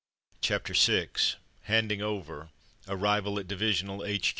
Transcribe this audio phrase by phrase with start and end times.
[0.41, 1.09] ''CHAPTER VI
[1.65, 2.49] HANDING OVER
[2.87, 4.29] ARRIVAL AT DIVISIONAL H.